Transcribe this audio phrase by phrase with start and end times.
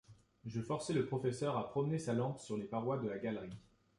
[0.47, 3.61] Je forçai le professeur à promener sa lampe sur les parois de la galerie.